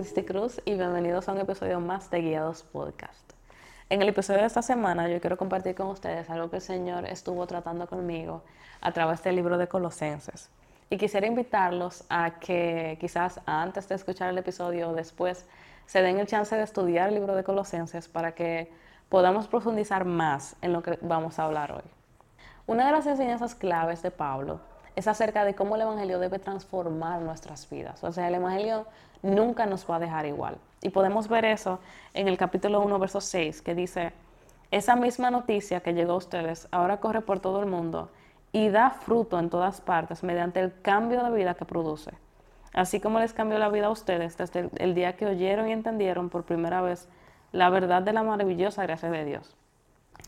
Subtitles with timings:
[0.00, 3.34] Cristi Cruz y bienvenidos a un episodio más de Guiados Podcast.
[3.90, 7.04] En el episodio de esta semana yo quiero compartir con ustedes algo que el Señor
[7.04, 8.42] estuvo tratando conmigo
[8.80, 10.48] a través del libro de Colosenses.
[10.88, 15.44] Y quisiera invitarlos a que quizás antes de escuchar el episodio o después
[15.84, 18.72] se den el chance de estudiar el libro de Colosenses para que
[19.10, 21.84] podamos profundizar más en lo que vamos a hablar hoy.
[22.66, 24.60] Una de las enseñanzas claves de Pablo
[24.96, 28.02] es acerca de cómo el Evangelio debe transformar nuestras vidas.
[28.04, 28.86] O sea, el Evangelio
[29.22, 30.58] nunca nos va a dejar igual.
[30.82, 31.80] Y podemos ver eso
[32.14, 34.12] en el capítulo 1, verso 6, que dice,
[34.70, 38.08] esa misma noticia que llegó a ustedes ahora corre por todo el mundo
[38.52, 42.12] y da fruto en todas partes mediante el cambio de vida que produce.
[42.72, 46.30] Así como les cambió la vida a ustedes desde el día que oyeron y entendieron
[46.30, 47.08] por primera vez
[47.52, 49.56] la verdad de la maravillosa gracia de Dios.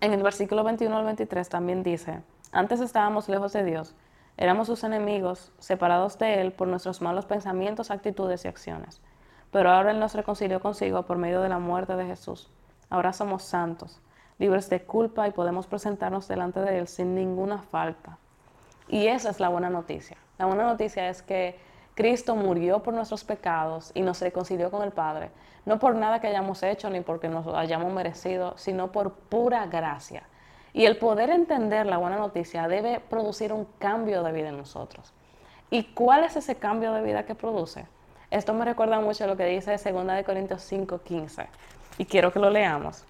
[0.00, 3.94] En el versículo 21 al 23 también dice, antes estábamos lejos de Dios,
[4.36, 9.00] Éramos sus enemigos, separados de Él por nuestros malos pensamientos, actitudes y acciones.
[9.52, 12.50] Pero ahora Él nos reconcilió consigo por medio de la muerte de Jesús.
[12.90, 14.00] Ahora somos santos,
[14.38, 18.18] libres de culpa y podemos presentarnos delante de Él sin ninguna falta.
[18.88, 20.16] Y esa es la buena noticia.
[20.38, 21.58] La buena noticia es que
[21.94, 25.30] Cristo murió por nuestros pecados y nos reconcilió con el Padre,
[25.64, 30.24] no por nada que hayamos hecho ni porque nos hayamos merecido, sino por pura gracia.
[30.74, 35.14] Y el poder entender la buena noticia debe producir un cambio de vida en nosotros.
[35.70, 37.86] ¿Y cuál es ese cambio de vida que produce?
[38.30, 41.46] Esto me recuerda mucho a lo que dice 2 Corintios 5:15
[41.96, 43.04] y quiero que lo leamos.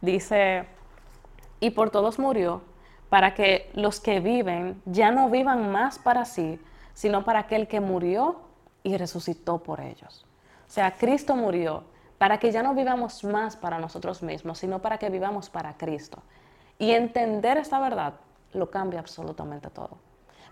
[0.00, 0.66] Dice,
[1.58, 2.62] y por todos murió,
[3.08, 6.60] para que los que viven ya no vivan más para sí,
[6.94, 8.40] sino para aquel que murió
[8.84, 10.24] y resucitó por ellos.
[10.68, 11.82] O sea, Cristo murió
[12.18, 16.22] para que ya no vivamos más para nosotros mismos, sino para que vivamos para Cristo.
[16.78, 18.14] Y entender esta verdad
[18.52, 19.98] lo cambia absolutamente todo.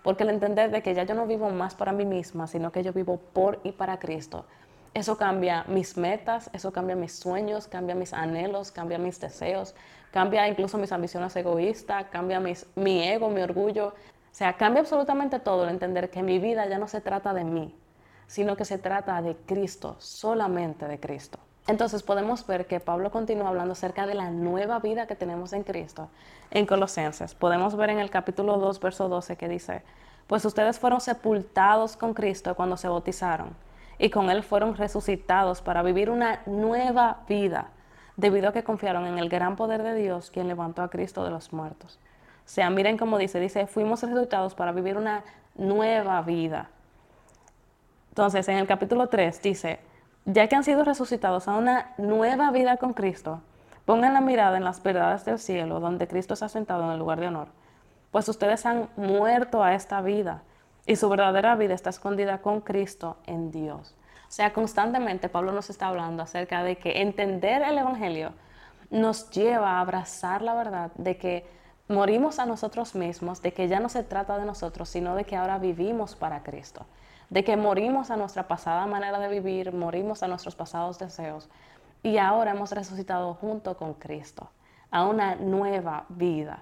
[0.03, 2.83] Porque el entender de que ya yo no vivo más para mí misma, sino que
[2.83, 4.45] yo vivo por y para Cristo,
[4.93, 9.75] eso cambia mis metas, eso cambia mis sueños, cambia mis anhelos, cambia mis deseos,
[10.11, 13.87] cambia incluso mis ambiciones egoístas, cambia mi ego, mi orgullo.
[13.89, 13.93] O
[14.31, 17.75] sea, cambia absolutamente todo el entender que mi vida ya no se trata de mí,
[18.27, 21.39] sino que se trata de Cristo, solamente de Cristo.
[21.67, 25.63] Entonces podemos ver que Pablo continúa hablando acerca de la nueva vida que tenemos en
[25.63, 26.09] Cristo
[26.49, 27.35] en Colosenses.
[27.35, 29.83] Podemos ver en el capítulo 2, verso 12 que dice,
[30.27, 33.49] pues ustedes fueron sepultados con Cristo cuando se bautizaron
[33.99, 37.71] y con Él fueron resucitados para vivir una nueva vida,
[38.15, 41.31] debido a que confiaron en el gran poder de Dios, quien levantó a Cristo de
[41.31, 41.99] los muertos.
[42.45, 45.23] O sea, miren cómo dice, dice, fuimos resucitados para vivir una
[45.55, 46.69] nueva vida.
[48.09, 49.79] Entonces, en el capítulo 3 dice,
[50.27, 53.41] ya que han sido resucitados a una nueva vida con Cristo,
[53.85, 56.99] pongan la mirada en las verdades del cielo, donde Cristo se ha sentado en el
[56.99, 57.47] lugar de honor.
[58.11, 60.43] Pues ustedes han muerto a esta vida
[60.85, 63.95] y su verdadera vida está escondida con Cristo en Dios.
[64.27, 68.33] O sea, constantemente Pablo nos está hablando acerca de que entender el Evangelio
[68.89, 71.45] nos lleva a abrazar la verdad de que
[71.87, 75.35] morimos a nosotros mismos, de que ya no se trata de nosotros, sino de que
[75.35, 76.85] ahora vivimos para Cristo
[77.29, 81.49] de que morimos a nuestra pasada manera de vivir, morimos a nuestros pasados deseos
[82.03, 84.49] y ahora hemos resucitado junto con Cristo
[84.91, 86.59] a una nueva vida.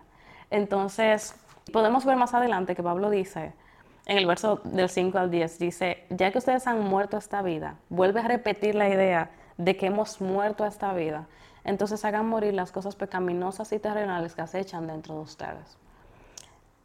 [0.49, 1.35] Entonces,
[1.71, 3.53] podemos ver más adelante que Pablo dice,
[4.07, 7.75] en el verso del 5 al 10, dice, ya que ustedes han muerto esta vida,
[7.89, 11.27] vuelve a repetir la idea de que hemos muerto esta vida,
[11.65, 15.77] entonces hagan morir las cosas pecaminosas y terrenales que acechan dentro de ustedes.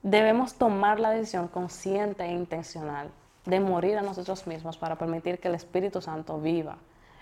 [0.02, 3.10] Debemos tomar la decisión consciente e intencional
[3.44, 6.78] de morir a nosotros mismos para permitir que el Espíritu Santo viva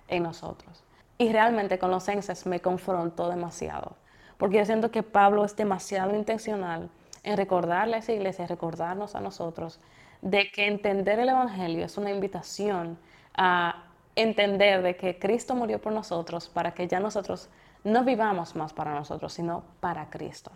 [0.07, 0.85] en nosotros.
[1.19, 3.97] Y realmente con los Colosenses me confrontó demasiado,
[4.37, 6.89] porque yo siento que Pablo es demasiado intencional
[7.25, 9.81] en recordarle a esa iglesia, recordarnos a nosotros,
[10.23, 12.99] de que entender el Evangelio es una invitación
[13.35, 13.88] a
[14.23, 17.49] entender de que Cristo murió por nosotros para que ya nosotros
[17.85, 20.51] no vivamos más para nosotros, sino para Cristo.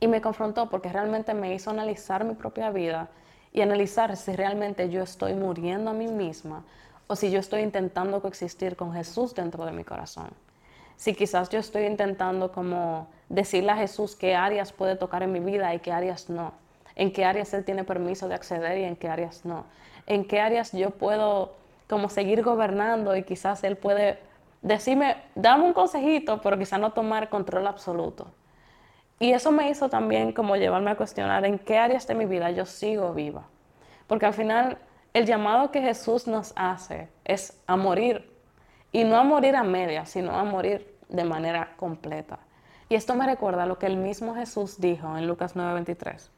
[0.00, 3.08] Y me confrontó porque realmente me hizo analizar mi propia vida
[3.52, 6.64] y analizar si realmente yo estoy muriendo a mí misma
[7.06, 10.30] o si yo estoy intentando coexistir con Jesús dentro de mi corazón.
[10.96, 15.40] Si quizás yo estoy intentando como decirle a Jesús qué áreas puede tocar en mi
[15.40, 16.52] vida y qué áreas no.
[16.96, 19.64] En qué áreas Él tiene permiso de acceder y en qué áreas no.
[20.06, 21.54] En qué áreas yo puedo
[21.90, 24.20] como seguir gobernando y quizás Él puede
[24.62, 28.28] decirme, dame un consejito, pero quizás no tomar control absoluto.
[29.18, 32.50] Y eso me hizo también como llevarme a cuestionar en qué áreas de mi vida
[32.52, 33.42] yo sigo viva.
[34.06, 34.78] Porque al final
[35.12, 38.30] el llamado que Jesús nos hace es a morir.
[38.92, 42.38] Y no a morir a media, sino a morir de manera completa.
[42.88, 46.30] Y esto me recuerda lo que el mismo Jesús dijo en Lucas 9:23.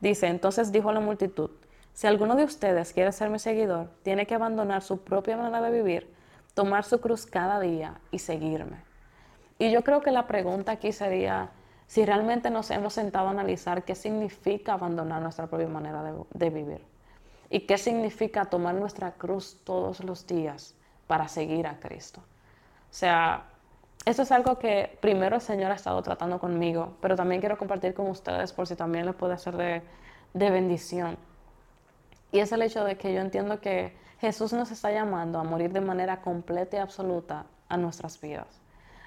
[0.00, 1.50] Dice, entonces dijo a la multitud,
[1.98, 5.72] si alguno de ustedes quiere ser mi seguidor, tiene que abandonar su propia manera de
[5.72, 6.14] vivir,
[6.54, 8.76] tomar su cruz cada día y seguirme.
[9.58, 11.50] Y yo creo que la pregunta aquí sería
[11.88, 16.04] si realmente nos hemos sentado a analizar qué significa abandonar nuestra propia manera
[16.34, 16.82] de, vivir
[17.50, 20.76] y qué significa tomar nuestra cruz todos los días
[21.08, 22.20] para seguir a Cristo.
[22.20, 23.42] O sea,
[24.04, 27.92] eso es algo que primero el Señor ha estado tratando conmigo, pero también quiero compartir
[27.92, 29.82] con ustedes por si también les puede ser de,
[30.32, 31.18] de bendición.
[32.30, 35.72] Y es el hecho de que yo entiendo que Jesús nos está llamando a morir
[35.72, 38.60] de manera completa y absoluta a nuestras vidas,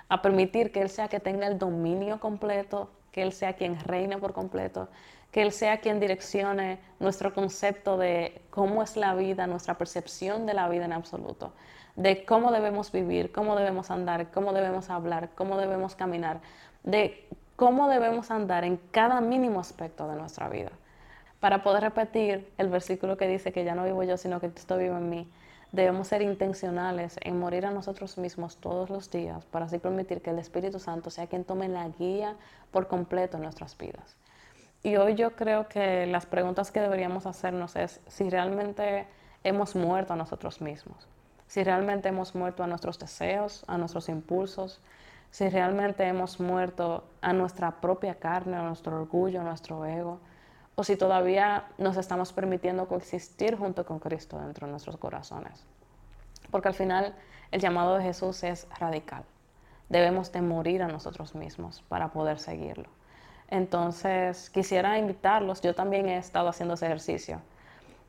[0.10, 4.18] a permitir que Él sea que tenga el dominio completo, que Él sea quien reine
[4.18, 4.90] por completo,
[5.32, 10.54] que Él sea quien direccione nuestro concepto de cómo es la vida, nuestra percepción de
[10.54, 11.54] la vida en absoluto,
[11.96, 16.42] de cómo debemos vivir, cómo debemos andar, cómo debemos hablar, cómo debemos caminar,
[16.84, 20.72] de cómo debemos andar en cada mínimo aspecto de nuestra vida
[21.42, 24.78] para poder repetir el versículo que dice que ya no vivo yo, sino que Cristo
[24.78, 25.28] vive en mí,
[25.72, 30.30] debemos ser intencionales en morir a nosotros mismos todos los días para así permitir que
[30.30, 32.36] el Espíritu Santo sea quien tome la guía
[32.70, 34.16] por completo en nuestras vidas.
[34.84, 39.08] Y hoy yo creo que las preguntas que deberíamos hacernos es si realmente
[39.44, 41.08] hemos muerto a nosotros mismos,
[41.48, 44.80] si realmente hemos muerto a nuestros deseos, a nuestros impulsos,
[45.32, 50.20] si realmente hemos muerto a nuestra propia carne, a nuestro orgullo, a nuestro ego,
[50.76, 55.66] o si todavía nos estamos permitiendo coexistir junto con Cristo dentro de nuestros corazones.
[56.50, 57.16] Porque al final
[57.52, 59.24] el llamado de Jesús es radical.
[59.90, 62.90] Debemos de morir a nosotros mismos para poder seguirlo.
[63.50, 67.42] Entonces, quisiera invitarlos, yo también he estado haciendo ese ejercicio,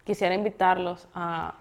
[0.05, 1.55] quisiera invitarlos a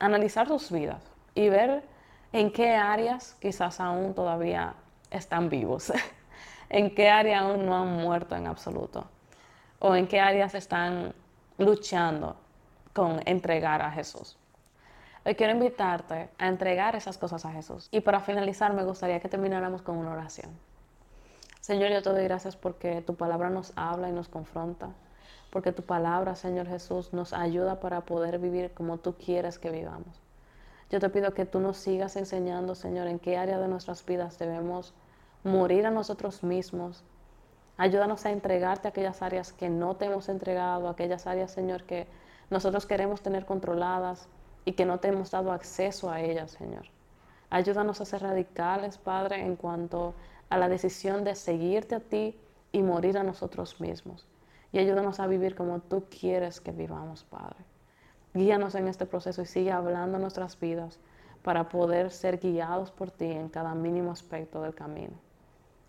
[0.00, 1.00] analizar sus vidas
[1.36, 1.84] y ver
[2.32, 4.74] en qué áreas quizás aún todavía
[5.12, 5.92] están vivos,
[6.68, 9.06] en qué área aún no han muerto en absoluto
[9.80, 11.12] o en qué áreas están
[11.58, 12.36] luchando
[12.92, 14.36] con entregar a Jesús.
[15.24, 17.88] Hoy quiero invitarte a entregar esas cosas a Jesús.
[17.90, 20.50] Y para finalizar, me gustaría que termináramos con una oración.
[21.60, 24.88] Señor, yo te doy gracias porque tu palabra nos habla y nos confronta,
[25.50, 30.20] porque tu palabra, Señor Jesús, nos ayuda para poder vivir como tú quieres que vivamos.
[30.90, 34.38] Yo te pido que tú nos sigas enseñando, Señor, en qué área de nuestras vidas
[34.38, 34.94] debemos
[35.44, 37.04] morir a nosotros mismos
[37.80, 42.06] Ayúdanos a entregarte aquellas áreas que no te hemos entregado, aquellas áreas, Señor, que
[42.50, 44.28] nosotros queremos tener controladas
[44.66, 46.84] y que no te hemos dado acceso a ellas, Señor.
[47.48, 50.12] Ayúdanos a ser radicales, Padre, en cuanto
[50.50, 52.38] a la decisión de seguirte a ti
[52.70, 54.26] y morir a nosotros mismos.
[54.72, 57.64] Y ayúdanos a vivir como tú quieres que vivamos, Padre.
[58.34, 60.98] Guíanos en este proceso y sigue hablando nuestras vidas
[61.42, 65.14] para poder ser guiados por ti en cada mínimo aspecto del camino.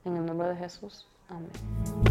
[0.05, 1.11] En el nombre de Jesús.
[1.31, 2.10] Amen.